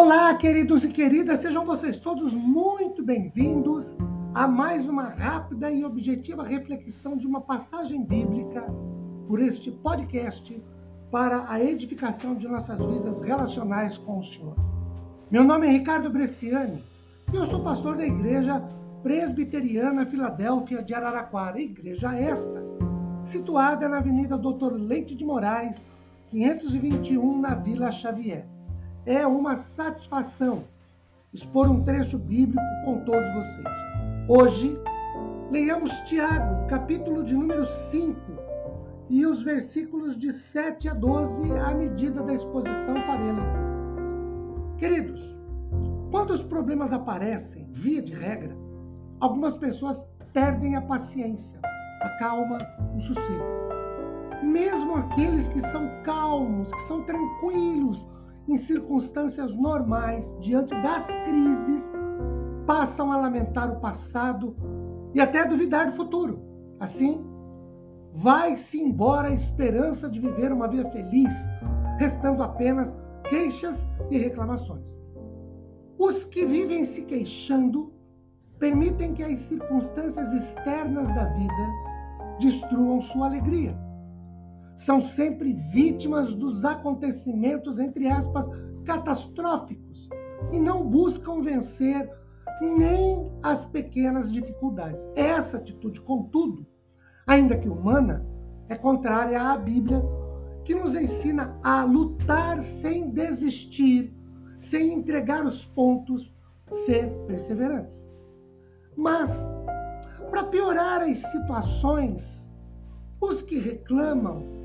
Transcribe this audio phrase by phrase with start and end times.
[0.00, 3.98] Olá, queridos e queridas, sejam vocês todos muito bem-vindos
[4.32, 8.62] a mais uma rápida e objetiva reflexão de uma passagem bíblica
[9.26, 10.62] por este podcast
[11.10, 14.54] para a edificação de nossas vidas relacionais com o Senhor.
[15.32, 16.84] Meu nome é Ricardo Bresciani
[17.32, 18.62] e eu sou pastor da Igreja
[19.02, 22.62] Presbiteriana Filadélfia de Araraquara, igreja esta,
[23.24, 25.84] situada na Avenida Doutor Leite de Moraes,
[26.30, 28.57] 521, na Vila Xavier.
[29.08, 30.64] É uma satisfação
[31.32, 33.78] expor um trecho bíblico com todos vocês.
[34.28, 34.78] Hoje,
[35.50, 38.20] leiamos Tiago, capítulo de número 5,
[39.08, 43.32] e os versículos de 7 a 12, à medida da exposição farei
[44.76, 45.34] Queridos,
[46.10, 48.54] quando os problemas aparecem, via de regra,
[49.20, 51.58] algumas pessoas perdem a paciência,
[52.02, 52.58] a calma,
[52.94, 54.44] o sossego.
[54.44, 58.06] Mesmo aqueles que são calmos, que são tranquilos,
[58.48, 61.92] em circunstâncias normais, diante das crises,
[62.66, 64.56] passam a lamentar o passado
[65.14, 66.42] e até duvidar do futuro.
[66.80, 67.24] Assim,
[68.14, 71.34] vai-se embora a esperança de viver uma vida feliz,
[71.98, 72.96] restando apenas
[73.28, 74.98] queixas e reclamações.
[75.98, 77.92] Os que vivem se queixando
[78.58, 83.87] permitem que as circunstâncias externas da vida destruam sua alegria
[84.78, 88.48] são sempre vítimas dos acontecimentos, entre aspas,
[88.84, 90.08] catastróficos
[90.52, 92.08] e não buscam vencer
[92.62, 95.04] nem as pequenas dificuldades.
[95.16, 96.64] Essa atitude, contudo,
[97.26, 98.24] ainda que humana,
[98.68, 100.00] é contrária à Bíblia,
[100.64, 104.14] que nos ensina a lutar sem desistir,
[104.60, 106.38] sem entregar os pontos,
[106.70, 108.08] ser perseverantes.
[108.96, 109.36] Mas,
[110.30, 112.54] para piorar as situações,
[113.20, 114.57] os que reclamam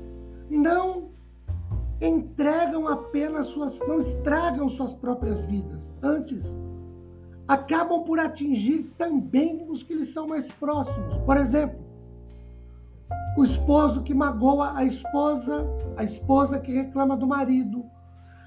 [0.54, 1.10] não
[2.00, 5.92] entregam apenas suas, não estragam suas próprias vidas.
[6.02, 6.58] Antes,
[7.46, 11.16] acabam por atingir também os que lhes são mais próximos.
[11.18, 11.78] Por exemplo,
[13.36, 17.84] o esposo que magoa a esposa, a esposa que reclama do marido.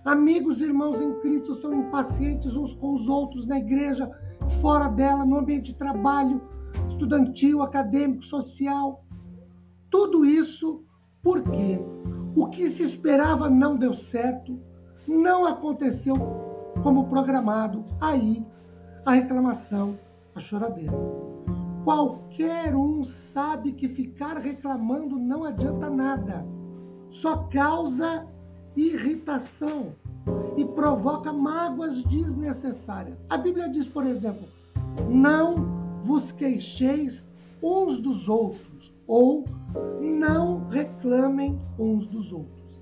[0.06, 4.10] Amigos e irmãos em Cristo são impacientes uns com os outros na igreja,
[4.62, 6.42] fora dela, no ambiente de trabalho,
[6.88, 9.04] estudantil, acadêmico, social.
[9.90, 10.87] Tudo isso
[11.28, 11.78] porque
[12.38, 14.58] o que se esperava não deu certo,
[15.06, 16.16] não aconteceu
[16.82, 17.84] como programado.
[18.00, 18.46] Aí
[19.06, 20.00] a reclamação,
[20.34, 20.94] a choradeira.
[21.84, 26.46] Qualquer um sabe que ficar reclamando não adianta nada,
[27.10, 28.26] só causa
[28.74, 29.94] irritação
[30.56, 33.26] e provoca mágoas desnecessárias.
[33.30, 34.48] A Bíblia diz, por exemplo,
[35.10, 37.28] não vos queixeis
[37.62, 38.77] uns dos outros,
[39.08, 39.46] ou
[40.02, 42.82] não reclamem uns dos outros.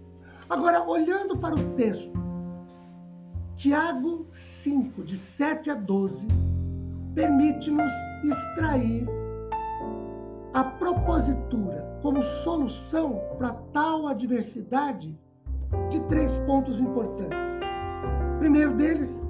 [0.49, 2.17] Agora, olhando para o texto,
[3.55, 6.27] Tiago 5, de 7 a 12,
[7.13, 7.91] permite-nos
[8.23, 9.07] extrair
[10.53, 15.17] a propositura como solução para tal adversidade
[15.89, 17.59] de três pontos importantes.
[18.35, 19.27] O primeiro deles,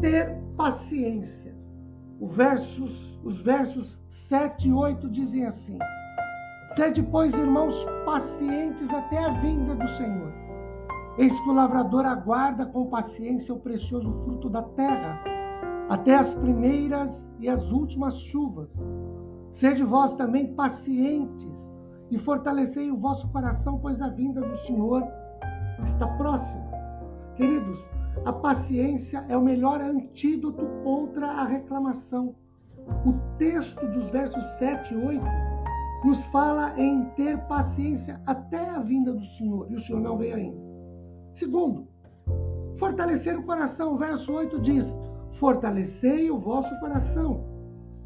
[0.00, 1.55] ter paciência.
[2.20, 5.78] Versos, os versos 7 e 8 dizem assim:
[6.74, 10.32] Sede, pois, irmãos, pacientes até a vinda do Senhor.
[11.18, 15.22] Eis que o lavrador aguarda com paciência o precioso fruto da terra,
[15.88, 18.84] até as primeiras e as últimas chuvas.
[19.50, 21.72] Sede vós também pacientes
[22.10, 25.02] e fortalecei o vosso coração, pois a vinda do Senhor
[25.82, 26.64] está próxima.
[27.36, 27.88] Queridos,
[28.24, 32.34] a paciência é o melhor antídoto contra a reclamação.
[33.04, 35.24] O texto dos versos 7 e 8
[36.04, 40.36] nos fala em ter paciência até a vinda do Senhor, e o Senhor não veio
[40.36, 40.58] ainda.
[41.32, 41.88] Segundo,
[42.76, 43.94] fortalecer o coração.
[43.94, 44.98] O verso 8 diz:
[45.32, 47.44] Fortalecei o vosso coração.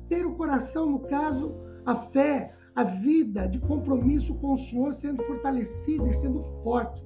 [0.08, 1.54] Ter o coração, no caso,
[1.86, 7.04] a fé, a vida de compromisso com o Senhor sendo fortalecida e sendo forte.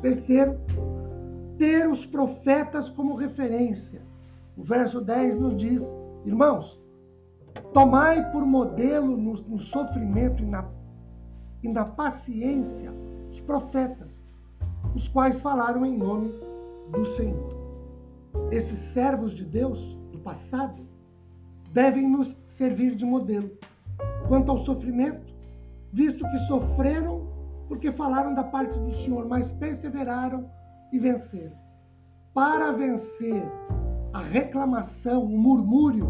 [0.00, 0.58] Terceiro,
[1.58, 4.00] ter os profetas como referência.
[4.56, 5.82] O verso 10 nos diz:
[6.24, 6.80] Irmãos,
[7.74, 10.66] tomai por modelo no, no sofrimento e na,
[11.62, 12.92] e na paciência
[13.28, 14.24] os profetas,
[14.94, 16.32] os quais falaram em nome
[16.90, 17.48] do Senhor.
[18.50, 20.86] Esses servos de Deus do passado
[21.72, 23.50] devem nos servir de modelo.
[24.28, 25.34] Quanto ao sofrimento,
[25.92, 27.26] visto que sofreram
[27.66, 30.48] porque falaram da parte do Senhor, mas perseveraram
[30.92, 31.52] e vencer.
[32.34, 33.42] Para vencer
[34.12, 36.08] a reclamação, o murmúrio,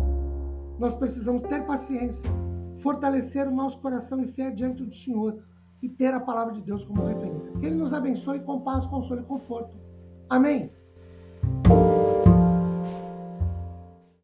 [0.78, 2.28] nós precisamos ter paciência,
[2.80, 5.42] fortalecer o nosso coração e fé diante do Senhor
[5.82, 7.50] e ter a palavra de Deus como referência.
[7.52, 9.76] Que Ele nos abençoe com paz, consolo e conforto.
[10.28, 10.70] Amém.